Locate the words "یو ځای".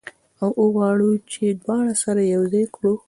2.33-2.65